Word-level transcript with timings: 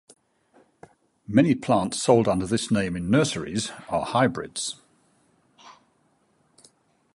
Many 1.27 1.53
plants 1.53 2.01
sold 2.01 2.27
under 2.27 2.47
this 2.47 2.71
name 2.71 2.95
in 2.95 3.11
nurseries 3.11 3.69
are 3.87 4.03
hybrids. 4.03 4.77